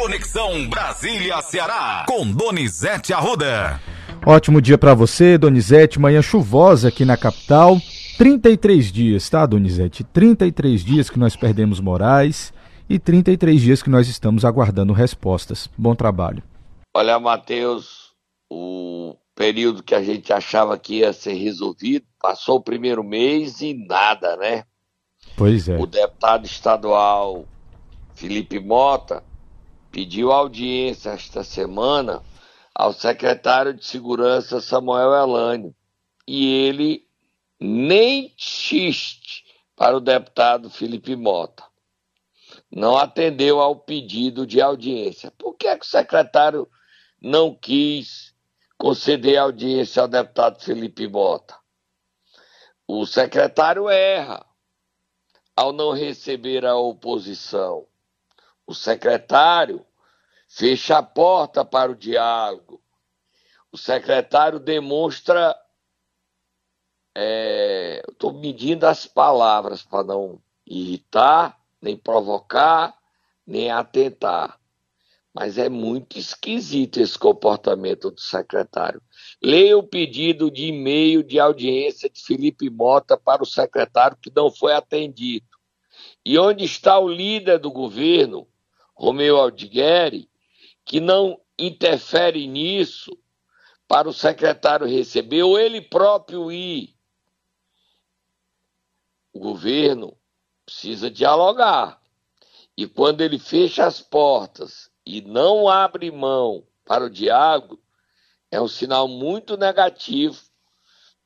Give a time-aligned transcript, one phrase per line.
[0.00, 3.78] Conexão Brasília-Ceará, com Donizete Arruda.
[4.24, 6.00] Ótimo dia para você, Donizete.
[6.00, 7.76] Manhã chuvosa aqui na capital.
[8.16, 10.02] 33 dias, tá, Donizete?
[10.02, 12.50] 33 dias que nós perdemos Moraes
[12.88, 15.68] e 33 dias que nós estamos aguardando respostas.
[15.76, 16.42] Bom trabalho.
[16.96, 18.14] Olha, Matheus,
[18.48, 23.74] o período que a gente achava que ia ser resolvido, passou o primeiro mês e
[23.74, 24.64] nada, né?
[25.36, 25.76] Pois é.
[25.76, 27.44] O deputado estadual
[28.14, 29.28] Felipe Mota
[29.90, 32.22] pediu audiência esta semana
[32.74, 35.74] ao secretário de Segurança Samuel Elânio
[36.26, 37.06] e ele
[37.58, 39.44] nem xiste
[39.76, 41.64] para o deputado Felipe Mota.
[42.70, 45.30] Não atendeu ao pedido de audiência.
[45.32, 46.68] Por que, é que o secretário
[47.20, 48.32] não quis
[48.78, 51.58] conceder audiência ao deputado Felipe Mota?
[52.86, 54.44] O secretário erra
[55.56, 57.86] ao não receber a oposição
[58.70, 59.84] o secretário
[60.46, 62.80] fecha a porta para o diálogo.
[63.72, 65.56] O secretário demonstra.
[67.12, 72.96] É, Estou medindo as palavras para não irritar, nem provocar,
[73.44, 74.56] nem atentar.
[75.34, 79.02] Mas é muito esquisito esse comportamento do secretário.
[79.42, 84.48] Leia o pedido de e-mail de audiência de Felipe Mota para o secretário que não
[84.48, 85.46] foi atendido.
[86.24, 88.46] E onde está o líder do governo
[89.00, 90.28] Romeu Aldigueri,
[90.84, 93.16] que não interfere nisso
[93.88, 96.94] para o secretário receber ou ele próprio ir.
[99.32, 100.14] O governo
[100.66, 101.98] precisa dialogar.
[102.76, 107.80] E quando ele fecha as portas e não abre mão para o diálogo,
[108.50, 110.38] é um sinal muito negativo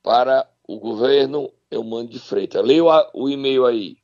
[0.01, 2.65] para o governo Eumano de Freitas.
[2.65, 4.04] Leia o e-mail aí.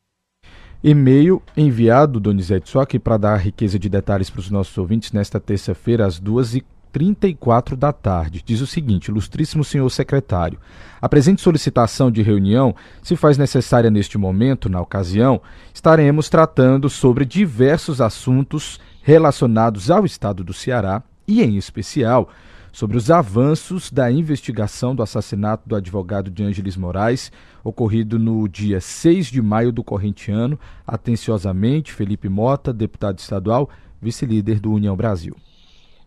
[0.83, 5.39] E-mail enviado, Donizete, só aqui para dar riqueza de detalhes para os nossos ouvintes, nesta
[5.39, 8.43] terça-feira, às 2h34 da tarde.
[8.43, 10.59] Diz o seguinte: Ilustríssimo senhor secretário,
[10.99, 15.43] a presente solicitação de reunião se faz necessária neste momento, na ocasião,
[15.75, 22.31] estaremos tratando sobre diversos assuntos relacionados ao estado do Ceará e, em especial,
[22.73, 27.33] sobre os avanços da investigação do assassinato do advogado de Ângeles Moraes,
[27.65, 30.59] ocorrido no dia 6 de maio do corrente ano.
[30.87, 33.69] Atenciosamente, Felipe Mota, deputado estadual,
[34.01, 35.37] vice-líder do União Brasil.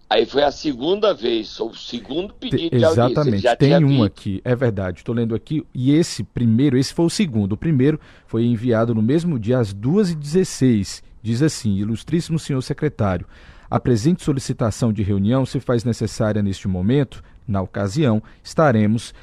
[0.09, 3.55] Aí foi a segunda vez, o segundo pedido de Exatamente, audiência.
[3.55, 7.53] tem um aqui, é verdade, estou lendo aqui, e esse primeiro, esse foi o segundo.
[7.53, 11.01] O primeiro foi enviado no mesmo dia às 2h16.
[11.23, 13.25] Diz assim, ilustríssimo senhor secretário,
[13.69, 19.13] a presente solicitação de reunião se faz necessária neste momento, na ocasião, estaremos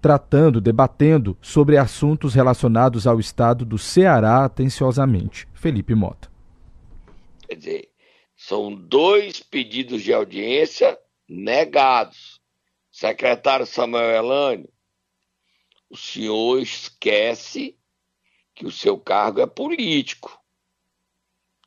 [0.00, 5.48] tratando, debatendo sobre assuntos relacionados ao estado do Ceará atenciosamente.
[5.54, 6.30] Felipe Mota.
[7.48, 7.88] Quer dizer,
[8.36, 10.98] são dois pedidos de audiência
[11.28, 12.38] negados.
[12.90, 14.68] Secretário Samuel Elânio,
[15.88, 17.76] o senhor esquece
[18.54, 20.38] que o seu cargo é político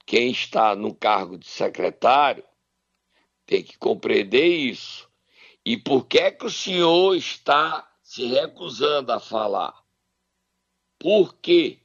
[0.08, 2.44] quem está no cargo de secretário
[3.46, 5.08] tem que compreender isso.
[5.66, 9.84] E por que é que o senhor está se recusando a falar?
[10.98, 11.82] Por quê?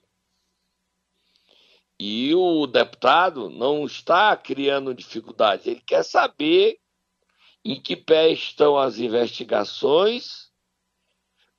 [1.98, 6.78] E o deputado não está criando dificuldade, ele quer saber
[7.64, 10.52] em que pé estão as investigações,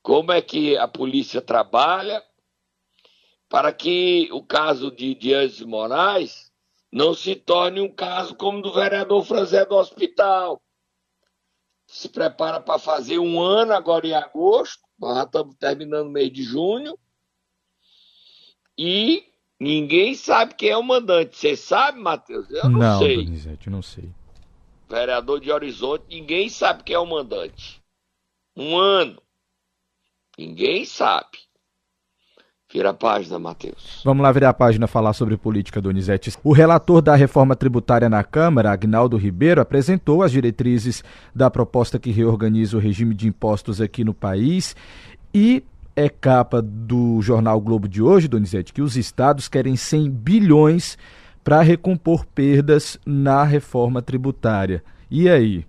[0.01, 2.24] como é que a polícia trabalha,
[3.50, 6.53] para que o caso de Dias Moraes
[6.94, 10.62] não se torne um caso como do vereador Franzé do Hospital.
[11.88, 16.31] Se prepara para fazer um ano agora em agosto, nós já estamos terminando o mês
[16.31, 16.98] de junho,
[18.78, 19.26] e
[19.59, 21.36] ninguém sabe quem é o mandante.
[21.36, 22.48] Você sabe, Matheus?
[22.52, 23.25] Eu não, não sei.
[23.25, 24.10] Donizete, não sei.
[24.88, 27.81] Vereador de Horizonte, ninguém sabe quem é o mandante.
[28.56, 29.20] Um ano.
[30.38, 31.40] Ninguém sabe.
[32.74, 34.02] Vira a página, Matheus.
[34.04, 36.36] Vamos lá virar a página falar sobre política, Donizete.
[36.44, 41.04] O relator da reforma tributária na Câmara, Agnaldo Ribeiro, apresentou as diretrizes
[41.36, 44.75] da proposta que reorganiza o regime de impostos aqui no país
[45.31, 45.64] e
[45.96, 50.98] é capa do jornal Globo de hoje, Donizete, que os estados querem 100 bilhões
[51.44, 54.84] para recompor perdas na reforma tributária.
[55.12, 55.64] E aí?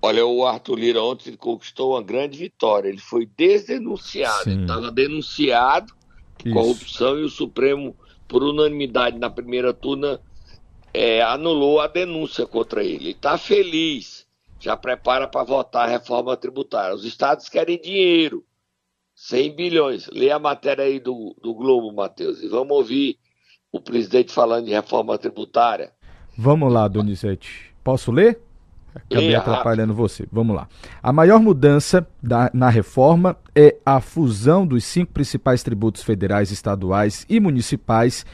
[0.00, 2.88] Olha, o Arthur Lira ontem conquistou uma grande vitória.
[2.88, 4.48] Ele foi desdenunciado.
[4.48, 5.95] Estava denunciado
[6.52, 7.96] corrupção e o Supremo,
[8.28, 10.20] por unanimidade na primeira turma,
[10.92, 12.94] é, anulou a denúncia contra ele.
[12.94, 14.26] Ele está feliz,
[14.58, 16.94] já prepara para votar a reforma tributária.
[16.94, 18.44] Os estados querem dinheiro,
[19.14, 20.08] 100 bilhões.
[20.12, 23.18] Lê a matéria aí do, do Globo, Matheus, e vamos ouvir
[23.70, 25.92] o presidente falando de reforma tributária.
[26.36, 27.74] Vamos lá, Donizete.
[27.82, 28.40] Posso ler?
[29.10, 30.26] Acabei atrapalhando você.
[30.32, 30.68] Vamos lá.
[31.02, 37.26] A maior mudança da, na reforma é a fusão dos cinco principais tributos federais, estaduais
[37.28, 38.24] e municipais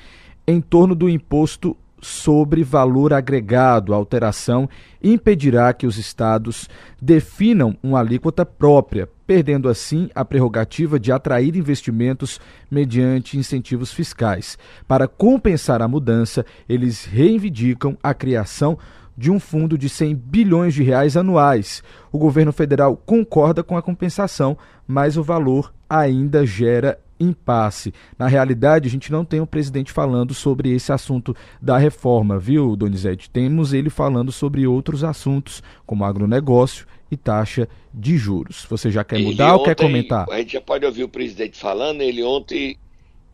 [0.47, 3.94] em torno do imposto sobre valor agregado.
[3.94, 4.69] A alteração
[5.03, 6.69] impedirá que os estados
[7.00, 14.59] definam uma alíquota própria, perdendo assim a prerrogativa de atrair investimentos mediante incentivos fiscais.
[14.87, 18.76] Para compensar a mudança, eles reivindicam a criação
[19.17, 21.82] de um fundo de 100 bilhões de reais anuais.
[22.11, 24.56] O governo federal concorda com a compensação,
[24.87, 27.94] mas o valor ainda gera impasse.
[28.19, 32.38] Na realidade, a gente não tem o um presidente falando sobre esse assunto da reforma,
[32.38, 33.31] viu, Donizete?
[33.31, 38.67] Temos ele falando sobre outros assuntos, como agronegócio e taxa de juros.
[38.69, 40.26] Você já quer mudar ele ou ontem, quer comentar?
[40.31, 42.76] A gente já pode ouvir o presidente falando, ele ontem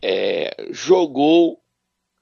[0.03, 1.59] é, jogou,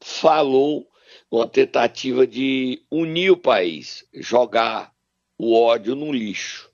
[0.00, 0.86] falou
[1.30, 4.92] uma tentativa de unir o país, jogar
[5.38, 6.70] o ódio no lixo.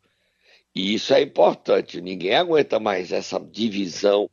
[0.75, 2.01] E isso é importante.
[2.01, 4.31] Ninguém aguenta mais essa divisão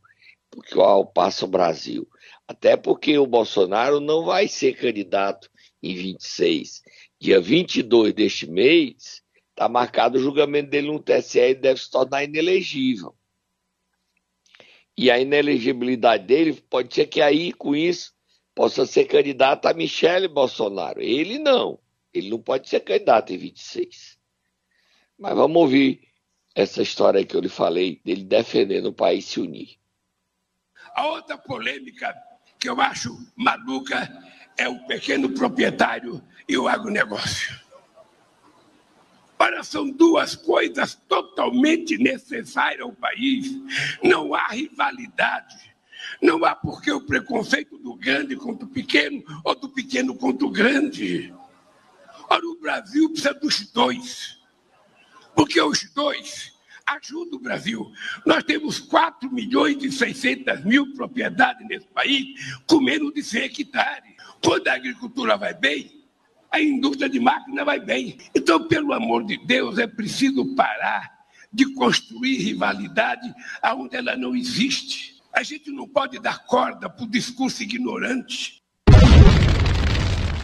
[0.50, 2.08] por qual passa o Brasil.
[2.48, 5.50] Até porque o Bolsonaro não vai ser candidato
[5.82, 6.82] em 26.
[7.20, 12.24] Dia 22 deste mês, está marcado o julgamento dele no TSE e deve se tornar
[12.24, 13.14] inelegível.
[14.98, 18.14] E a inelegibilidade dele pode ser que aí, com isso,
[18.60, 21.00] possa ser candidato a Michele Bolsonaro.
[21.00, 21.80] Ele não.
[22.14, 24.20] Ele não pode ser candidato em 26.
[25.18, 26.02] Mas vamos ouvir
[26.54, 29.78] essa história que eu lhe falei, dele defendendo o país se unir.
[30.94, 32.14] A outra polêmica
[32.60, 34.12] que eu acho maluca
[34.58, 37.58] é o pequeno proprietário e o agronegócio.
[39.40, 43.54] Ora, são duas coisas totalmente necessárias ao país.
[44.04, 45.70] Não há rivalidade.
[46.22, 50.50] Não há porque o preconceito do grande contra o pequeno ou do pequeno contra o
[50.50, 51.34] grande.
[52.30, 54.38] Ora, o Brasil precisa dos dois.
[55.36, 56.54] Porque os dois
[56.86, 57.92] ajuda o Brasil.
[58.26, 64.14] Nós temos 4 milhões e 600 mil propriedades nesse país com menos de 100 hectares.
[64.44, 66.04] Quando a agricultura vai bem,
[66.52, 68.18] a indústria de máquina vai bem.
[68.34, 71.20] Então, pelo amor de Deus, é preciso parar
[71.52, 75.19] de construir rivalidade aonde ela não existe.
[75.32, 78.62] A gente não pode dar corda para o discurso ignorante.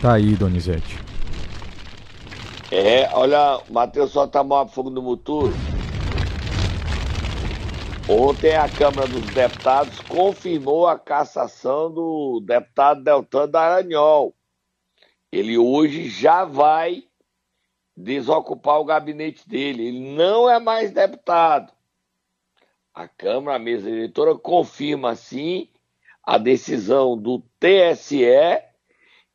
[0.02, 1.00] Tá aí, Donizete.
[2.72, 5.52] É, olha, o Matheus só tá mal fogo no motor.
[8.08, 14.36] Ontem a Câmara dos Deputados confirmou a cassação do deputado Deltan Daranhol.
[15.32, 17.04] Ele hoje já vai
[17.98, 19.88] desocupar o gabinete dele.
[19.88, 21.75] Ele não é mais deputado.
[22.96, 25.70] A Câmara, a mesa diretora, confirma assim
[26.24, 28.24] a decisão do TSE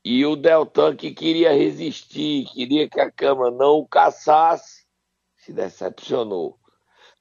[0.03, 4.87] e o Deltan, que queria resistir, queria que a Câmara não o cassasse,
[5.37, 6.59] se decepcionou.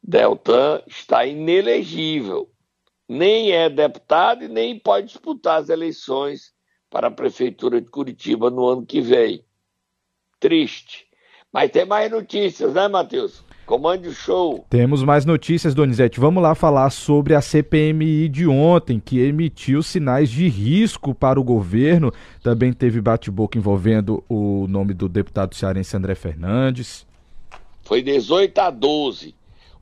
[0.02, 2.50] Deltan está inelegível.
[3.06, 6.54] Nem é deputado e nem pode disputar as eleições
[6.90, 9.44] para a Prefeitura de Curitiba no ano que vem.
[10.40, 11.06] Triste.
[11.52, 13.44] Mas tem mais notícias, né, Matheus?
[13.70, 14.66] Comande o show.
[14.68, 16.20] Temos mais notícias, Donizete.
[16.20, 21.44] Vamos lá falar sobre a CPMI de ontem, que emitiu sinais de risco para o
[21.44, 22.12] governo.
[22.42, 27.06] Também teve bate-boca envolvendo o nome do deputado cearense André Fernandes.
[27.84, 29.36] Foi 18 a 12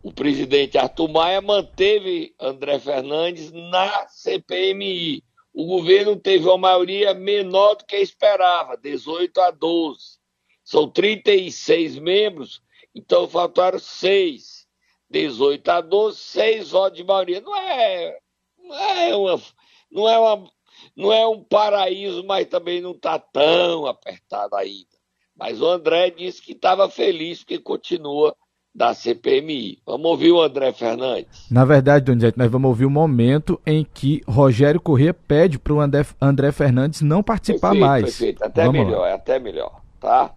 [0.03, 5.23] o presidente Arthur Maia manteve André Fernandes na CPMI.
[5.53, 10.17] O governo teve uma maioria menor do que esperava, 18 a 12.
[10.63, 12.61] São 36 membros,
[12.97, 14.65] então faltaram seis.
[15.09, 17.39] 18 a 12, seis votos de maioria.
[17.39, 18.17] Não é,
[18.59, 19.41] não é, uma,
[19.91, 20.49] não é, uma,
[20.95, 24.97] não é um paraíso, mas também não está tão apertado ainda.
[25.35, 28.35] Mas o André disse que estava feliz porque continua
[28.73, 29.79] da CPMI.
[29.85, 31.49] Vamos ouvir o André Fernandes.
[31.49, 35.79] Na verdade, Donizete, nós vamos ouvir o momento em que Rogério Corrêa pede para o
[35.79, 38.03] André, André Fernandes não participar perfeito, mais.
[38.03, 39.09] Perfeito, até vamos melhor, lá.
[39.09, 40.33] é até melhor, tá?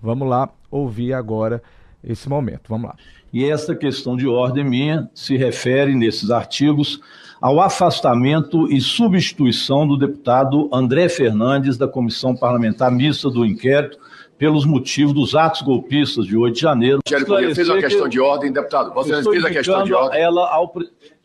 [0.00, 1.62] Vamos lá ouvir agora
[2.02, 2.68] esse momento.
[2.68, 2.96] Vamos lá.
[3.32, 7.00] E essa questão de ordem minha se refere, nesses artigos,
[7.40, 13.98] ao afastamento e substituição do deputado André Fernandes da Comissão Parlamentar Mista do Inquérito
[14.38, 17.00] pelos motivos dos atos golpistas de 8 de janeiro.
[17.06, 18.92] Rogério fez uma questão de ordem, deputado.
[18.94, 20.20] Você fez a questão de ordem.
[20.20, 20.72] Ela ao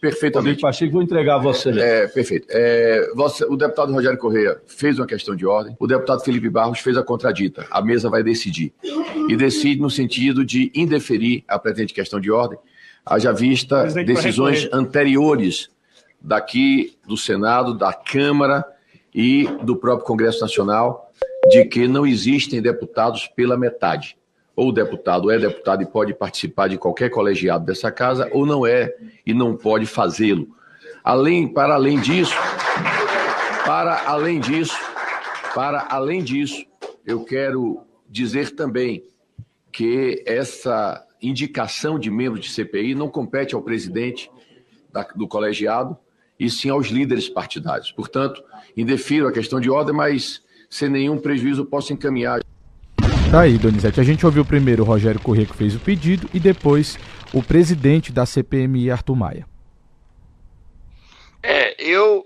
[0.01, 0.61] Perfeitamente.
[0.61, 1.69] Pacheco, vou entregar a você.
[1.69, 2.47] É, perfeito.
[2.49, 6.79] É, você, o deputado Rogério Correia fez uma questão de ordem, o deputado Felipe Barros
[6.79, 7.67] fez a contradita.
[7.69, 8.73] A mesa vai decidir.
[9.29, 12.57] E decide no sentido de indeferir a pretendente questão de ordem,
[13.05, 15.69] haja vista decisões anteriores
[16.19, 18.65] daqui do Senado, da Câmara
[19.13, 21.10] e do próprio Congresso Nacional
[21.49, 24.17] de que não existem deputados pela metade.
[24.55, 28.65] Ou o deputado é deputado e pode participar de qualquer colegiado dessa casa, ou não
[28.65, 28.93] é
[29.25, 30.47] e não pode fazê-lo.
[31.03, 32.35] Além, para além disso,
[33.65, 34.77] para além disso,
[35.55, 36.65] para além disso,
[37.05, 39.03] eu quero dizer também
[39.71, 44.29] que essa indicação de membros de CPI não compete ao presidente
[44.91, 45.97] da, do colegiado,
[46.39, 47.91] e sim aos líderes partidários.
[47.91, 48.43] Portanto,
[48.75, 50.41] indefiro a questão de ordem, mas
[50.71, 52.39] sem nenhum prejuízo posso encaminhar.
[53.29, 53.99] Tá aí, Donizete.
[53.99, 56.97] A gente ouviu primeiro o Rogério Corrêa que fez o pedido e depois
[57.33, 59.47] o presidente da CPMI, Arthur Maia.
[61.43, 62.25] É, eu.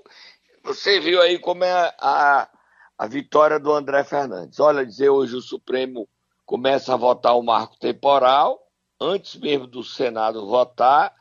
[0.64, 2.50] Você viu aí como é a, a,
[2.98, 4.60] a vitória do André Fernandes.
[4.60, 6.08] Olha, dizer hoje o Supremo
[6.46, 8.60] começa a votar o marco temporal,
[9.00, 11.14] antes mesmo do Senado votar,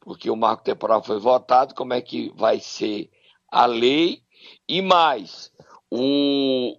[0.00, 3.10] porque o marco temporal foi votado, como é que vai ser
[3.50, 4.22] a lei,
[4.68, 5.50] e mais,
[5.90, 6.78] o,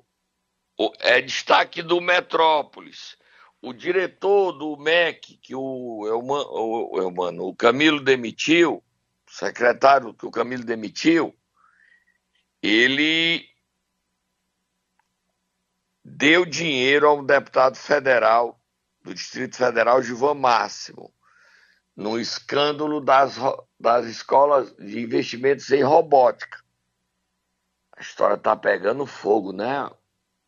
[0.78, 3.18] o é destaque do Metrópolis,
[3.62, 8.84] o diretor do MEC, que o, Elman, o, Elmano, o Camilo demitiu,
[9.28, 11.36] o secretário que o Camilo demitiu,
[12.62, 13.46] ele
[16.04, 18.60] deu dinheiro a um deputado federal
[19.02, 21.14] do Distrito Federal, Gilvan Máximo,
[21.96, 23.36] no escândalo das,
[23.80, 26.58] das escolas de investimentos em robótica.
[28.00, 29.90] A história está pegando fogo, né,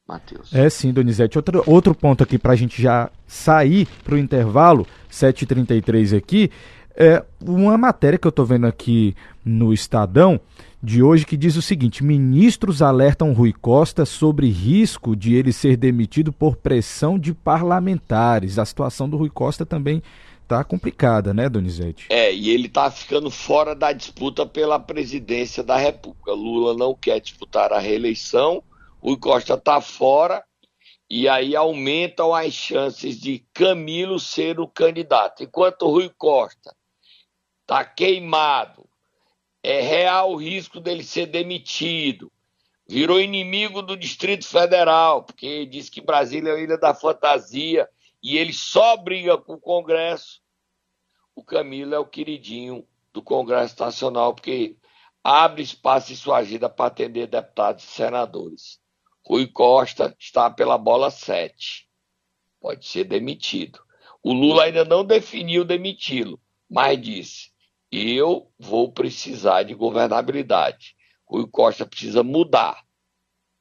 [0.08, 0.55] Matheus?
[0.55, 1.38] É sim, Donizete.
[1.38, 6.50] Outro, outro ponto aqui para a gente já sair para o intervalo, 7h33 aqui,
[6.96, 10.39] é uma matéria que eu estou vendo aqui no Estadão
[10.81, 15.75] de hoje que diz o seguinte: ministros alertam Rui Costa sobre risco de ele ser
[15.75, 18.58] demitido por pressão de parlamentares.
[18.58, 20.01] A situação do Rui Costa também
[20.51, 22.08] está complicada, né, Donizete?
[22.10, 26.34] É, e ele está ficando fora da disputa pela presidência da República.
[26.34, 28.62] Lula não quer disputar a reeleição,
[29.01, 30.43] Rui Costa está fora,
[31.10, 35.43] e aí aumentam as chances de Camilo ser o candidato.
[35.43, 36.75] Enquanto Rui Costa
[37.62, 38.86] está queimado,
[39.63, 42.31] é real o risco dele ser demitido.
[42.88, 47.88] Virou inimigo do Distrito Federal, porque diz que Brasília é a ilha da fantasia
[48.22, 50.40] e ele só briga com o Congresso.
[51.35, 54.77] O Camilo é o queridinho do Congresso Nacional, porque
[55.23, 58.79] abre espaço em sua agenda para atender deputados e senadores.
[59.25, 61.88] Rui Costa está pela bola 7.
[62.59, 63.79] Pode ser demitido.
[64.23, 67.51] O Lula ainda não definiu demiti-lo, mas disse:
[67.91, 70.95] eu vou precisar de governabilidade.
[71.25, 72.85] Rui Costa precisa mudar.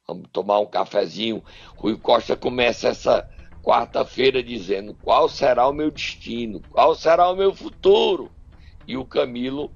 [0.07, 1.43] Vamos tomar um cafezinho.
[1.77, 3.29] Rui Costa começa essa
[3.63, 8.31] quarta-feira dizendo qual será o meu destino, qual será o meu futuro.
[8.87, 9.71] E o Camilo,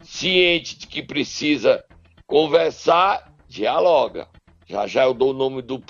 [0.00, 1.84] ciente de que precisa
[2.26, 4.28] conversar, dialoga.
[4.68, 5.82] Já já eu dou o nome do.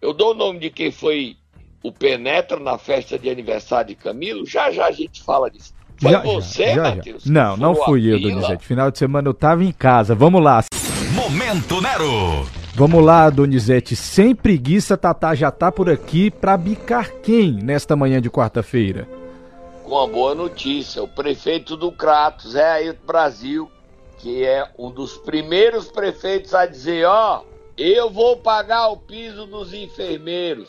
[0.00, 1.36] Eu dou o nome de quem foi
[1.82, 4.46] o Penetra na festa de aniversário de Camilo.
[4.46, 5.74] Já já a gente fala disso.
[5.98, 7.24] Foi já, você, já, Matheus?
[7.24, 8.66] Não, não fui eu, Donizete.
[8.66, 10.14] Final de semana eu tava em casa.
[10.14, 10.64] Vamos lá.
[11.14, 12.65] Momento Nero.
[12.76, 13.96] Vamos lá, Donizete.
[13.96, 19.08] Sem preguiça, Tatá já tá por aqui para bicar quem nesta manhã de quarta-feira?
[19.82, 21.02] Com uma boa notícia.
[21.02, 23.70] O prefeito do Crato, Zé Ailton Brasil,
[24.18, 27.44] que é um dos primeiros prefeitos a dizer, ó,
[27.78, 30.68] eu vou pagar o piso dos enfermeiros.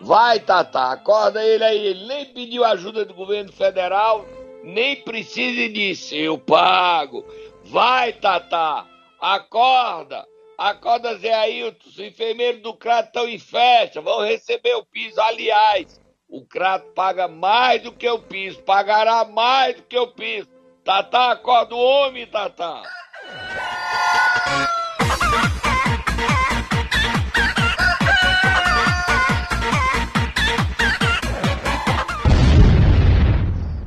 [0.00, 1.86] Vai, Tatá, acorda ele aí.
[1.86, 4.24] Ele nem pediu ajuda do governo federal,
[4.64, 7.22] nem precise disso, eu pago.
[7.62, 8.86] Vai, Tatá,
[9.20, 10.24] acorda.
[10.58, 15.20] Acorda, Zé Ailton, os enfermeiros do Crato estão em festa, vão receber o piso.
[15.20, 20.48] Aliás, o Crato paga mais do que o piso, pagará mais do que o piso.
[20.82, 22.82] Tatá, acorda o homem, Tatá.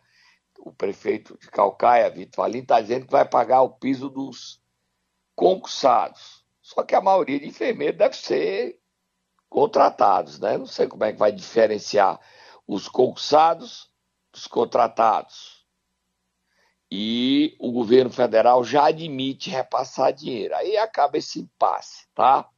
[0.68, 4.60] o prefeito de Calcaia, Vitor Valim, está dizendo que vai pagar o piso dos
[5.34, 6.44] concursados.
[6.62, 8.78] Só que a maioria de enfermeiros deve ser
[9.48, 10.58] contratados, né?
[10.58, 12.20] Não sei como é que vai diferenciar
[12.66, 13.90] os concursados
[14.32, 15.58] dos contratados.
[16.90, 20.54] e o governo federal já admite repassar dinheiro.
[20.56, 22.48] Aí acaba esse impasse, tá?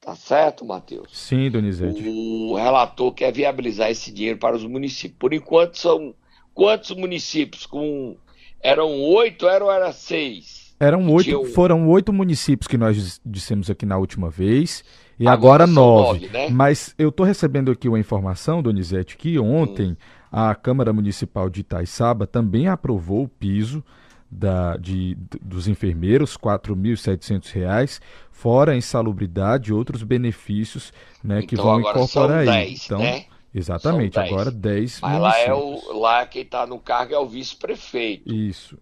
[0.00, 1.16] Tá certo, Matheus?
[1.16, 2.06] Sim, Donizete.
[2.06, 5.18] O relator quer viabilizar esse dinheiro para os municípios.
[5.18, 6.14] Por enquanto, são
[6.56, 7.66] quantos municípios?
[7.66, 8.16] Com
[8.60, 10.74] Eram oito ou eram seis?
[10.80, 14.82] Eram oito, foram oito municípios que nós dissemos aqui na última vez.
[15.18, 16.20] E agora, agora nove.
[16.20, 16.48] nove né?
[16.50, 19.96] Mas eu estou recebendo aqui uma informação, Donizete, que ontem hum.
[20.32, 23.82] a Câmara Municipal de Itaiçaba também aprovou o piso
[24.30, 31.64] da, de, dos enfermeiros, R$ 4.700, fora a insalubridade e outros benefícios né, que então,
[31.64, 32.46] vão incorporar aí.
[32.46, 33.24] 10, então, né?
[33.58, 38.30] Exatamente, agora 10 Mas lá, é o, lá quem está no cargo é o vice-prefeito.
[38.30, 38.78] Isso,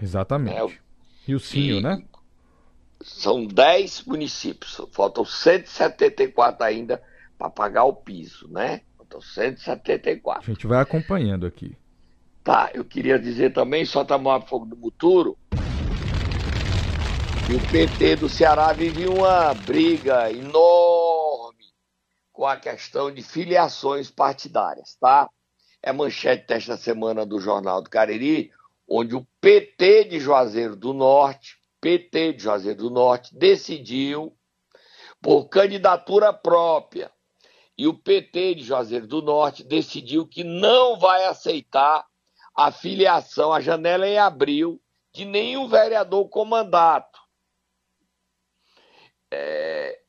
[0.00, 0.56] exatamente.
[0.56, 0.78] É,
[1.28, 2.02] e o Cinho, né?
[3.02, 7.02] São 10 municípios, faltam 174 ainda
[7.36, 8.80] para pagar o piso, né?
[8.96, 10.50] Faltam 174.
[10.50, 11.76] A gente vai acompanhando aqui.
[12.42, 15.36] Tá, eu queria dizer também, só tá maior fogo do Muturo,
[17.46, 20.99] que o PT do Ceará vive uma briga enorme
[22.40, 25.28] com a questão de filiações partidárias, tá?
[25.82, 28.50] É manchete desta semana do Jornal do Cariri,
[28.88, 34.34] onde o PT de Juazeiro do Norte, PT de Juazeiro do Norte, decidiu
[35.20, 37.12] por candidatura própria.
[37.76, 42.06] E o PT de Juazeiro do Norte decidiu que não vai aceitar
[42.56, 44.80] a filiação, a janela em abril,
[45.12, 47.20] de nenhum vereador com mandato.
[49.30, 50.00] É,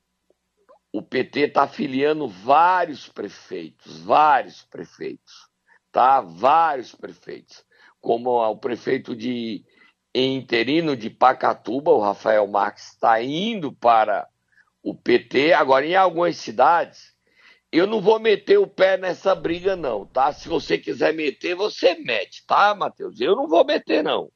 [0.94, 5.48] o PT está afiliando vários prefeitos, vários prefeitos,
[5.92, 6.20] tá?
[6.20, 7.64] Vários prefeitos,
[8.02, 9.64] como o prefeito de
[10.14, 14.28] interino de Pacatuba, o Rafael Marques, está indo para
[14.84, 15.54] o PT.
[15.54, 17.14] Agora, em algumas cidades,
[17.72, 20.34] eu não vou meter o pé nessa briga, não, tá?
[20.34, 23.22] Se você quiser meter, você mete, tá, Matheus?
[23.22, 24.30] Eu não vou meter, não.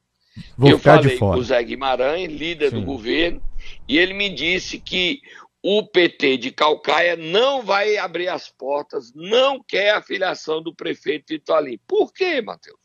[0.57, 2.79] Vou eu falei com o Zé Guimarães, líder Sim.
[2.79, 3.41] do governo,
[3.88, 5.21] e ele me disse que
[5.67, 11.25] o PT de Calcaia não vai abrir as portas, não quer a filiação do prefeito
[11.30, 11.80] Vitor Alim.
[11.88, 12.78] Por quê, Matheus?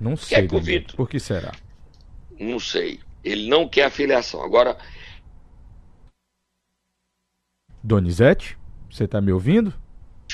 [0.00, 0.96] Não sei, quer Vitor...
[0.96, 1.52] Por que será?
[2.36, 2.98] Não sei.
[3.22, 4.42] Ele não quer a filiação.
[4.42, 4.76] Agora...
[7.80, 8.58] Donizete,
[8.90, 9.72] você está me ouvindo?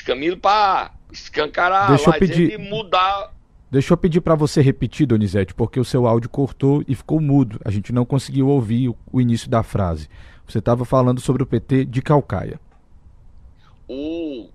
[0.03, 2.57] Camilo para escancarar Deixa eu pedir...
[2.57, 3.35] mudar.
[3.69, 7.61] Deixa eu pedir para você repetir, Donizete, porque o seu áudio cortou e ficou mudo.
[7.63, 10.09] A gente não conseguiu ouvir o, o início da frase.
[10.47, 12.59] Você estava falando sobre o PT de Calcaia.
[13.87, 14.49] O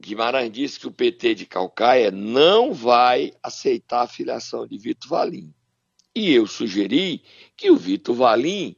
[0.00, 5.54] Guimarães disse que o PT de Calcaia não vai aceitar a filiação de Vitor Valim.
[6.14, 7.22] E eu sugeri
[7.56, 8.76] que o Vitor Valim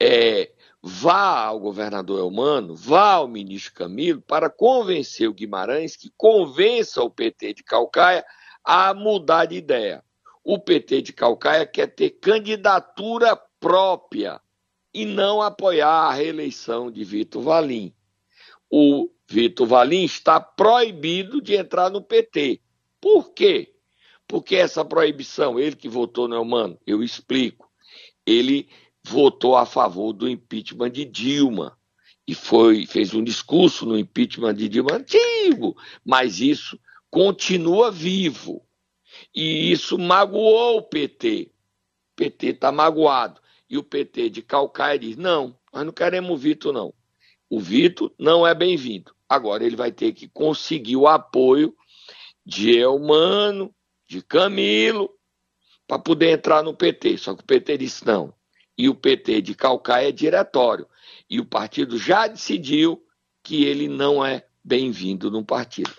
[0.00, 0.50] é,
[0.82, 7.10] vá ao governador Elmano, vá ao ministro Camilo, para convencer o Guimarães que convença o
[7.10, 8.24] PT de Calcaia
[8.64, 10.04] a mudar de ideia.
[10.44, 14.40] O PT de Calcaia quer ter candidatura própria
[14.98, 17.94] e não apoiar a reeleição de Vitor Valim.
[18.68, 22.60] O Vitor Valim está proibido de entrar no PT.
[23.00, 23.76] Por quê?
[24.26, 27.70] Porque essa proibição, ele que votou no Elmano, eu explico.
[28.26, 28.68] Ele
[29.04, 31.78] votou a favor do impeachment de Dilma
[32.26, 36.76] e foi fez um discurso no impeachment de Dilma antigo, mas isso
[37.08, 38.66] continua vivo.
[39.32, 41.52] E isso magoou o PT.
[41.52, 43.40] O PT está magoado.
[43.68, 46.94] E o PT de Calcaia diz: não, nós não queremos o Vitor, não.
[47.50, 49.14] O Vitor não é bem-vindo.
[49.28, 51.74] Agora ele vai ter que conseguir o apoio
[52.44, 53.74] de Elmano,
[54.06, 55.10] de Camilo,
[55.86, 57.18] para poder entrar no PT.
[57.18, 58.32] Só que o PT disse: não,
[58.76, 60.86] e o PT de Calcaia é diretório.
[61.28, 63.02] E o partido já decidiu
[63.42, 65.92] que ele não é bem-vindo no partido.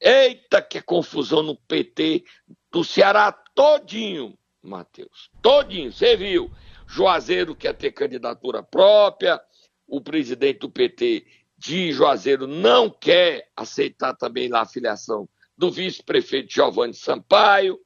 [0.00, 2.24] Eita, que confusão no PT
[2.70, 5.30] do Ceará todinho, Matheus.
[5.42, 6.50] Todinho, você viu.
[6.90, 9.40] Juazeiro quer ter candidatura própria,
[9.86, 11.24] o presidente do PT
[11.56, 17.78] de Juazeiro não quer aceitar também lá a filiação do vice-prefeito Giovanni Sampaio,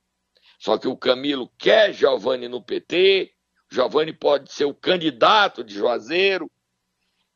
[0.59, 3.35] só que o Camilo quer Giovanni no PT,
[3.71, 6.51] Giovanni pode ser o candidato de Juazeiro.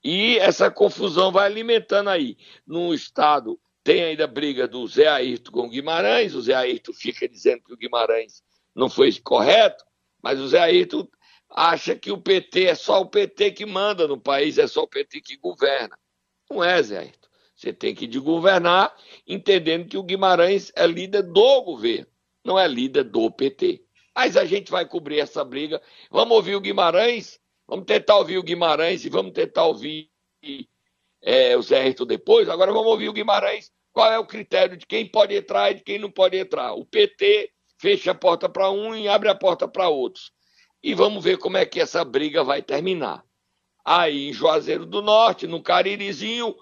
[0.03, 2.39] E essa confusão vai alimentando aí.
[2.67, 6.35] No estado tem ainda a briga do Zé Ayrton com o Guimarães.
[6.35, 8.43] O Zé Ayrton fica dizendo que o Guimarães
[8.75, 9.85] não foi correto,
[10.23, 11.09] mas o Zé Ayrton
[11.51, 14.89] acha que o PT é só o PT que manda no país, é só o
[14.89, 15.99] PT que governa.
[16.51, 17.29] Não é, Zé Ayrton.
[17.55, 18.95] Você tem que de governar
[19.27, 22.07] entendendo que o Guimarães é líder do governo,
[22.45, 23.83] não é líder do PT.
[24.15, 25.83] Mas a gente vai cobrir essa briga.
[26.11, 27.41] Vamos ouvir o Guimarães?
[27.67, 30.09] Vamos tentar ouvir o Guimarães e vamos tentar ouvir
[31.21, 32.49] é, o Zé Rito depois.
[32.49, 33.71] Agora vamos ouvir o Guimarães.
[33.93, 36.73] Qual é o critério de quem pode entrar e de quem não pode entrar?
[36.75, 40.33] O PT fecha a porta para um e abre a porta para outros.
[40.83, 43.25] E vamos ver como é que essa briga vai terminar.
[43.85, 46.55] Aí, em Juazeiro do Norte, no Caririzinho,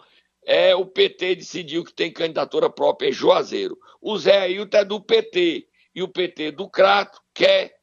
[0.46, 3.76] é, o PT decidiu que tem candidatura própria em Juazeiro.
[4.00, 5.66] O Zé Ailton é do PT.
[5.94, 7.74] E o PT do Crato quer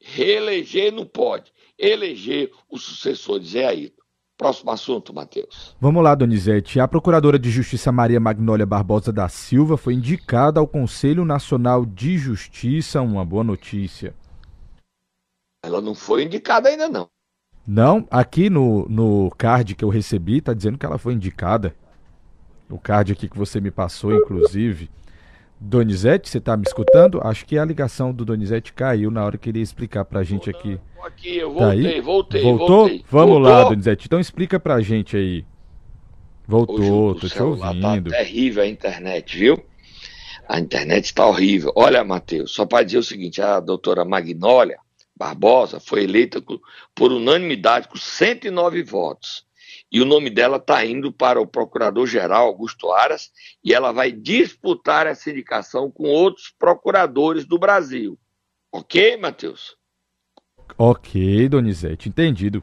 [0.00, 3.98] reeleger, não pode, eleger o sucessor de Zé Ailton.
[4.36, 5.76] Próximo assunto, Matheus.
[5.80, 6.78] Vamos lá, Donizete.
[6.78, 12.16] A Procuradora de Justiça Maria Magnólia Barbosa da Silva foi indicada ao Conselho Nacional de
[12.16, 13.00] Justiça.
[13.00, 14.14] Uma boa notícia.
[15.62, 17.08] Ela não foi indicada ainda, não.
[17.66, 21.74] Não, aqui no, no card que eu recebi, tá dizendo que ela foi indicada.
[22.70, 24.90] O card aqui que você me passou, inclusive.
[25.60, 27.20] Donizete, você está me escutando?
[27.22, 30.24] Acho que a ligação do Donizete caiu na hora que ele ia explicar para a
[30.24, 30.78] gente aqui.
[31.02, 32.00] Aqui, eu voltei, tá aí?
[32.00, 32.68] voltei, Voltou?
[32.68, 33.04] Voltei.
[33.10, 33.52] Vamos Voltou?
[33.52, 34.06] lá, Donizete.
[34.06, 35.44] Então explica para a gente aí.
[36.46, 38.10] Voltou, tô te Tá ouvindo.
[38.10, 39.62] terrível a internet, viu?
[40.48, 41.72] A internet está horrível.
[41.76, 44.78] Olha, Matheus, só para dizer o seguinte: a doutora Magnólia
[45.18, 46.40] Barbosa foi eleita
[46.94, 49.44] por unanimidade com 109 votos.
[49.90, 53.30] E o nome dela está indo para o procurador-geral Augusto Aras
[53.64, 58.18] e ela vai disputar essa indicação com outros procuradores do Brasil.
[58.70, 59.76] Ok, Matheus?
[60.76, 62.62] Ok, Donizete, entendido.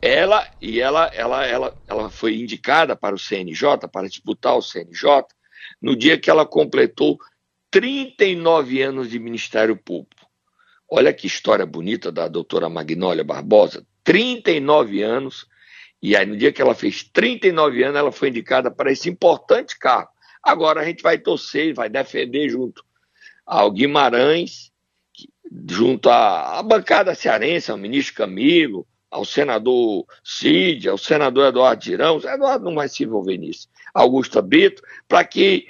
[0.00, 5.26] Ela e ela, ela, ela, ela foi indicada para o CNJ, para disputar o CNJ,
[5.82, 7.18] no dia que ela completou
[7.70, 10.19] 39 anos de Ministério Público.
[10.90, 13.86] Olha que história bonita da doutora Magnólia Barbosa.
[14.02, 15.46] 39 anos,
[16.02, 19.78] e aí no dia que ela fez 39 anos, ela foi indicada para esse importante
[19.78, 20.10] cargo.
[20.42, 22.84] Agora a gente vai torcer, vai defender junto
[23.46, 24.72] ao Guimarães,
[25.68, 32.28] junto à, bancada cearense, ao ministro Camilo, ao senador Cid, ao senador Eduardo Girão, o
[32.28, 35.66] Eduardo não vai se envolver nisso, Augusta Brito, para que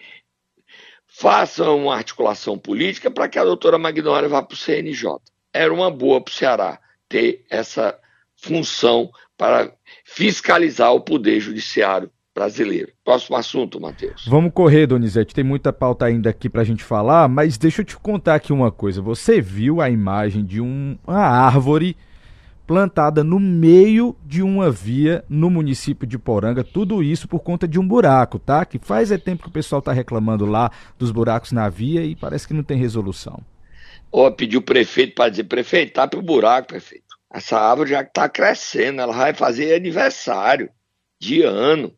[1.21, 5.19] façam uma articulação política para que a doutora Magnólia vá para o CNJ.
[5.53, 7.99] Era uma boa para o Ceará ter essa
[8.37, 9.71] função para
[10.03, 12.91] fiscalizar o poder judiciário brasileiro.
[13.05, 14.25] Próximo assunto, Matheus.
[14.27, 15.35] Vamos correr, Donizete.
[15.35, 18.51] Tem muita pauta ainda aqui para a gente falar, mas deixa eu te contar aqui
[18.51, 19.03] uma coisa.
[19.03, 21.99] Você viu a imagem de um, uma árvore
[22.71, 27.81] plantada no meio de uma via no município de Poranga, tudo isso por conta de
[27.81, 28.65] um buraco, tá?
[28.65, 32.15] Que faz é tempo que o pessoal tá reclamando lá dos buracos na via e
[32.15, 33.45] parece que não tem resolução.
[34.09, 37.17] Ou pediu o prefeito para dizer, prefeito, tá pro buraco, prefeito.
[37.29, 40.71] Essa árvore já está crescendo, ela vai fazer aniversário
[41.19, 41.93] de ano.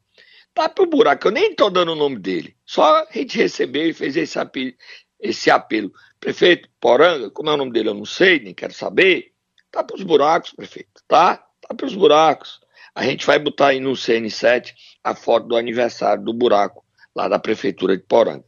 [0.54, 2.56] Tá pro buraco, eu nem estou dando o nome dele.
[2.64, 4.72] Só a gente recebeu e fez esse apelo,
[5.20, 5.92] esse apelo.
[6.18, 9.31] Prefeito Poranga, como é o nome dele, eu não sei, nem quero saber.
[9.72, 11.42] Tá pros buracos, prefeito, tá?
[11.66, 12.60] Tá pros buracos.
[12.94, 16.84] A gente vai botar aí no CN7 a foto do aniversário do buraco
[17.16, 18.44] lá da prefeitura de Poranga.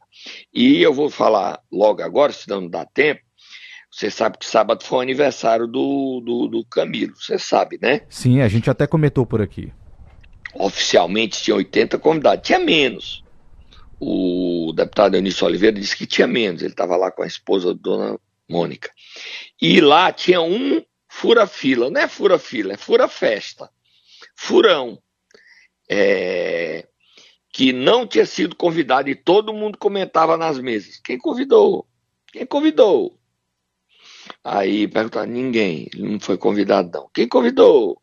[0.53, 3.21] E eu vou falar logo agora, se não dá tempo.
[3.89, 8.01] Você sabe que sábado foi o aniversário do, do, do Camilo, você sabe, né?
[8.09, 9.71] Sim, a gente até comentou por aqui.
[10.53, 13.23] Oficialmente tinha 80 convidados, tinha menos.
[13.99, 18.19] O deputado Eunício Oliveira disse que tinha menos, ele estava lá com a esposa dona
[18.49, 18.91] Mônica.
[19.61, 20.83] E lá tinha um
[21.15, 23.69] fura-fila, não é fura-fila, é fura-festa.
[24.35, 25.01] Furão.
[25.89, 26.87] É,
[27.53, 30.99] que não tinha sido convidado e todo mundo comentava nas mesas.
[30.99, 31.87] Quem convidou?
[32.33, 33.17] Quem convidou?
[34.43, 35.87] Aí perguntaram, ninguém.
[35.93, 37.09] Ele não foi convidado, não.
[37.13, 38.01] Quem convidou?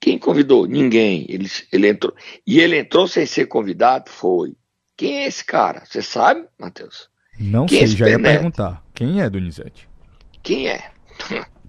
[0.00, 0.64] Quem convidou?
[0.64, 1.26] Ninguém.
[1.28, 2.14] Ele, ele entrou.
[2.46, 4.10] E ele entrou sem ser convidado?
[4.10, 4.54] Foi.
[4.96, 5.84] Quem é esse cara?
[5.84, 7.08] Você sabe, Matheus?
[7.38, 8.84] Não Quem é sei, esse já ia perguntar.
[8.94, 9.88] Quem é, Donizete?
[10.42, 10.92] Quem é?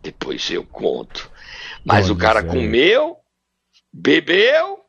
[0.10, 1.30] Depois eu conto.
[1.86, 3.18] Mas o cara comeu,
[3.94, 4.80] bebeu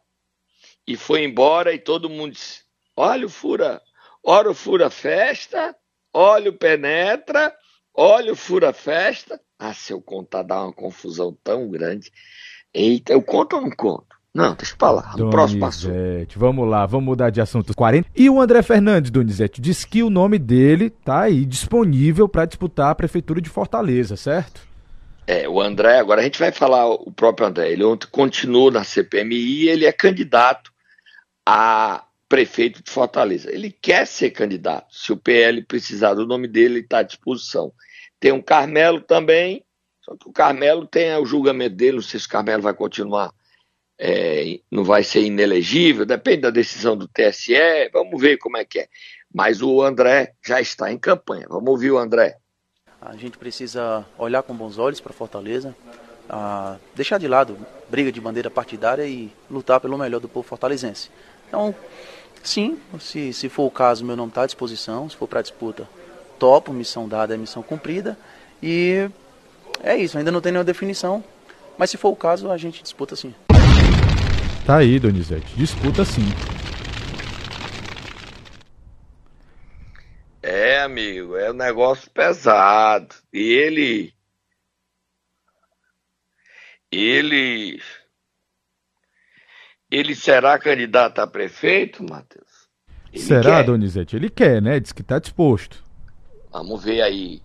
[0.87, 2.63] e foi embora e todo mundo disse:
[2.97, 3.83] olha o fura,
[4.25, 5.77] olha o fura festa,
[6.13, 7.55] olha o penetra,
[7.95, 9.39] olha o fura festa.
[9.59, 12.11] Ah, se eu contar dá uma confusão tão grande.
[12.73, 14.17] Eita, eu conto ou não conto?
[14.33, 15.15] Não, deixa pra lá.
[15.19, 15.93] No próximo assunto.
[16.37, 17.75] Vamos lá, vamos mudar de assunto.
[17.75, 18.09] 40.
[18.17, 22.91] E o André Fernandes, Donizete, diz que o nome dele tá aí disponível para disputar
[22.91, 24.70] a prefeitura de Fortaleza, certo?
[25.31, 27.71] É, o André, agora a gente vai falar o próprio André.
[27.71, 30.73] Ele ontem continuou na CPMI ele é candidato
[31.47, 33.49] a prefeito de Fortaleza.
[33.49, 34.93] Ele quer ser candidato.
[34.93, 37.73] Se o PL precisar do nome dele, ele está à disposição.
[38.19, 39.65] Tem um Carmelo também,
[40.01, 43.33] só que o Carmelo tem o julgamento dele, não sei se o Carmelo vai continuar,
[44.01, 48.81] é, não vai ser inelegível, depende da decisão do TSE, vamos ver como é que
[48.81, 48.89] é.
[49.33, 51.47] Mas o André já está em campanha.
[51.49, 52.37] Vamos ouvir o André.
[53.01, 55.75] A gente precisa olhar com bons olhos para Fortaleza,
[56.95, 57.57] deixar de lado
[57.89, 61.11] briga de bandeira partidária e lutar pelo melhor do povo fortalezense.
[61.49, 61.75] Então,
[62.43, 65.09] sim, se, se for o caso, meu nome está à disposição.
[65.09, 65.89] Se for para disputa,
[66.39, 68.19] topo, missão dada é missão cumprida.
[68.63, 69.09] E
[69.83, 71.25] é isso, ainda não tem nenhuma definição.
[71.79, 73.35] Mas se for o caso, a gente disputa sim.
[74.67, 75.57] Tá aí, Donizete.
[75.57, 76.29] Disputa sim.
[80.85, 83.15] Amigo, é um negócio pesado.
[83.33, 84.15] E ele.
[86.91, 87.81] Ele.
[89.91, 92.69] Ele será candidato a prefeito, Matheus?
[93.13, 93.65] Ele Será, quer.
[93.65, 94.17] Donizete?
[94.17, 94.79] Ele quer, né?
[94.79, 95.85] Diz que tá disposto.
[96.51, 97.43] Vamos ver aí.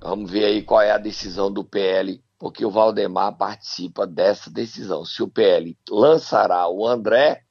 [0.00, 5.04] Vamos ver aí qual é a decisão do PL, porque o Valdemar participa dessa decisão.
[5.04, 7.42] Se o PL lançará o André,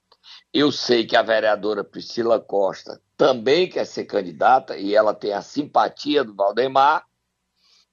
[0.53, 5.41] eu sei que a vereadora Priscila Costa também quer ser candidata e ela tem a
[5.41, 7.05] simpatia do Valdemar,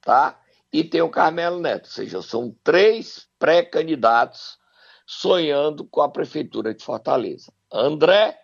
[0.00, 0.38] tá?
[0.72, 4.58] E tem o Carmelo Neto, ou seja, são três pré-candidatos
[5.06, 7.52] sonhando com a prefeitura de Fortaleza.
[7.72, 8.38] André,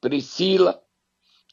[0.00, 0.80] Priscila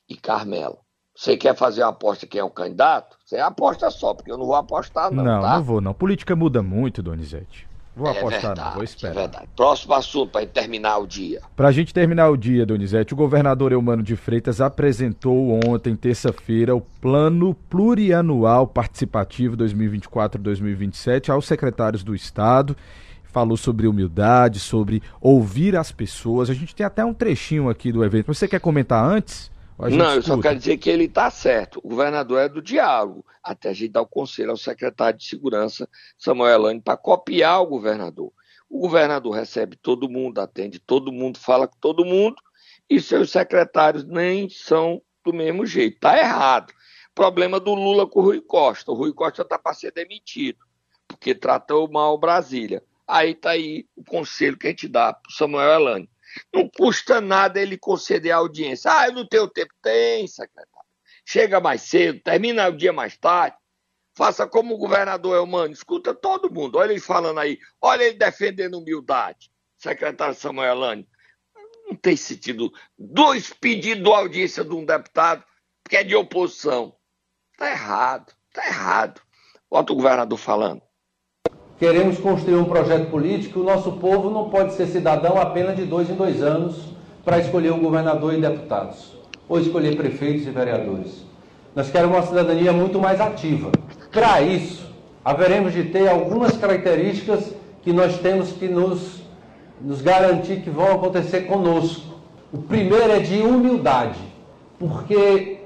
[0.08, 0.80] e Carmelo.
[1.15, 3.17] Você quer fazer uma aposta quem é o candidato?
[3.26, 5.56] Você aposta só, porque eu não vou apostar não, não, tá?
[5.56, 5.93] não vou não.
[5.93, 7.68] Política muda muito, Donizete.
[7.95, 9.13] Vou É apostar verdade, não, vou É esperar.
[9.15, 9.47] verdade.
[9.56, 11.41] Próximo assunto para terminar o dia.
[11.56, 16.82] Pra gente terminar o dia, Donizete, o governador Eumano de Freitas apresentou ontem, terça-feira, o
[16.82, 22.75] Plano Plurianual Participativo 2024-2027 aos secretários do Estado.
[23.23, 26.49] Falou sobre humildade, sobre ouvir as pessoas.
[26.49, 28.34] A gente tem até um trechinho aqui do evento.
[28.34, 29.52] Você quer comentar antes?
[29.88, 31.80] Não, eu só quero dizer que ele está certo.
[31.82, 33.26] O governador é do diálogo.
[33.42, 35.88] Até a gente dar o conselho ao secretário de Segurança,
[36.18, 38.34] Samuel Elane, para copiar o governador.
[38.70, 42.36] O governador recebe todo mundo, atende todo mundo, fala com todo mundo,
[42.89, 45.96] e seus secretários nem são do mesmo jeito.
[45.96, 46.74] Está errado.
[47.15, 48.92] Problema do Lula com o Rui Costa.
[48.92, 50.60] O Rui Costa está para ser demitido,
[51.08, 52.84] porque tratou mal Brasília.
[53.08, 56.10] Aí está aí o conselho que a gente dá para o Samuel Elane.
[56.54, 58.92] Não custa nada ele conceder a audiência.
[58.92, 59.74] Ah, eu não tenho tempo.
[59.82, 60.70] Tem, secretário.
[61.26, 63.56] Chega mais cedo, termina o dia mais tarde.
[64.18, 66.78] Faça como o governador Elmano, escuta todo mundo.
[66.78, 69.52] Olha ele falando aí, olha ele defendendo humildade.
[69.78, 71.08] Secretário Samuel Elane.
[71.88, 72.72] Não tem sentido.
[72.98, 75.44] Dois pedidos de audiência de um deputado,
[75.88, 76.96] que é de oposição.
[77.54, 79.22] Está errado, está errado.
[79.70, 80.82] Bota o governador falando.
[81.80, 83.62] Queremos construir um projeto político.
[83.62, 86.76] O nosso povo não pode ser cidadão apenas de dois em dois anos
[87.24, 89.13] para escolher um governador e deputados,
[89.48, 91.24] ou escolher prefeitos e vereadores.
[91.74, 93.72] Nós queremos uma cidadania muito mais ativa.
[94.12, 99.22] Para isso, haveremos de ter algumas características que nós temos que nos,
[99.80, 102.20] nos garantir que vão acontecer conosco.
[102.52, 104.20] O primeiro é de humildade,
[104.78, 105.60] porque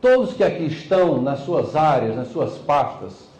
[0.00, 3.33] todos que aqui estão nas suas áreas, nas suas pastas,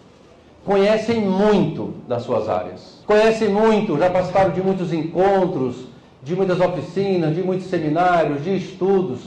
[0.64, 3.03] conhecem muito das suas áreas.
[3.07, 5.87] Conhecem muito, já participaram de muitos encontros,
[6.22, 9.20] de muitas oficinas, de muitos seminários, de estudos.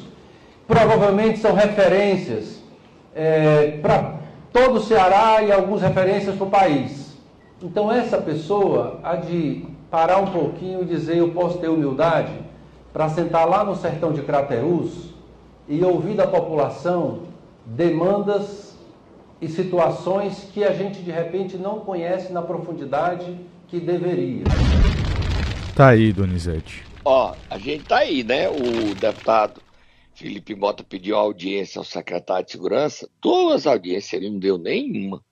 [0.68, 2.60] Provavelmente são referências
[3.82, 4.16] para
[4.52, 7.16] todo o Ceará e algumas referências para o país.
[7.62, 12.34] Então essa pessoa há de parar um pouquinho e dizer eu posso ter humildade
[12.92, 15.14] para sentar lá no sertão de Craterus
[15.68, 17.20] e ouvir da população
[17.66, 18.67] demandas
[19.42, 24.44] e situações que a gente de repente não conhece na profundidade que deveria.
[25.76, 26.84] Tá aí, Donizete.
[27.06, 28.50] Ó, a gente tá aí, né?
[28.50, 29.62] O deputado
[30.14, 35.24] Felipe Mota pediu audiência ao secretário de Segurança, duas audiências, ele não deu nenhuma.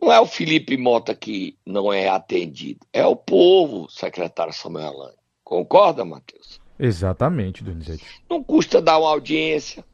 [0.00, 5.16] Não é o Felipe Mota que não é atendido, é o povo, secretário Samuel Alane.
[5.44, 6.58] Concorda, Matheus?
[6.78, 8.04] Exatamente, Donizete.
[8.28, 9.84] Não custa dar uma audiência.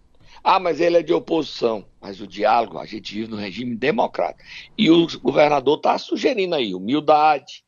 [0.43, 1.85] Ah, mas ele é de oposição.
[2.01, 4.43] Mas o diálogo, a gente vive no regime democrático.
[4.77, 7.65] E o governador está sugerindo aí humildade,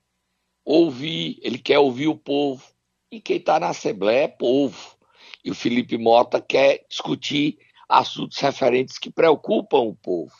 [0.65, 2.65] ouvir, ele quer ouvir o povo.
[3.11, 4.97] E quem está na Assembleia é povo.
[5.45, 10.33] E o Felipe Mota quer discutir assuntos referentes que preocupam o povo.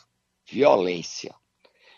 [0.49, 1.35] Violência.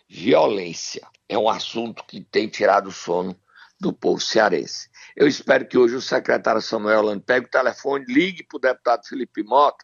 [0.10, 3.36] Violência é um assunto que tem tirado o sono
[3.80, 4.90] do povo cearense.
[5.16, 9.08] Eu espero que hoje o secretário Samuel Holanda pegue o telefone, ligue para o deputado
[9.08, 9.84] Felipe Mota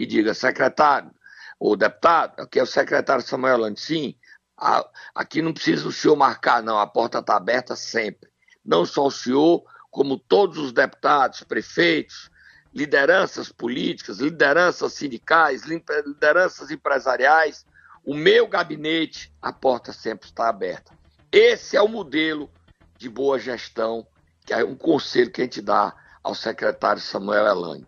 [0.00, 1.10] e diga, secretário,
[1.58, 3.60] ou deputado, aqui é o secretário Samuel
[4.56, 8.30] a- aqui não precisa o senhor marcar, não, a porta está aberta sempre.
[8.64, 12.30] Não só o senhor, como todos os deputados, prefeitos,
[12.72, 17.66] lideranças políticas, lideranças sindicais, lider- lideranças empresariais,
[18.02, 20.98] o meu gabinete, a porta sempre está aberta.
[21.30, 22.50] Esse é o modelo
[22.96, 24.06] de boa gestão,
[24.46, 27.86] que é um conselho que a gente dá ao secretário Samuel Elane.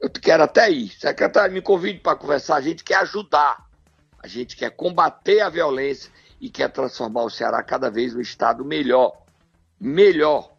[0.00, 0.90] Eu quero até ir.
[0.98, 2.56] Secretário, me convide para conversar.
[2.56, 3.66] A gente quer ajudar.
[4.22, 8.64] A gente quer combater a violência e quer transformar o Ceará cada vez um estado
[8.64, 9.12] melhor.
[9.80, 10.52] Melhor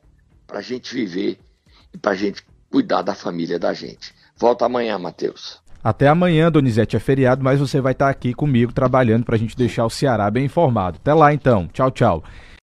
[0.45, 1.39] para a gente viver
[1.93, 4.13] e para a gente cuidar da família da gente.
[4.35, 5.61] Volta amanhã, Matheus.
[5.83, 9.55] Até amanhã, Donizete, é feriado, mas você vai estar aqui comigo trabalhando para a gente
[9.55, 10.97] deixar o Ceará bem informado.
[11.01, 11.67] Até lá então.
[11.67, 12.23] Tchau, tchau.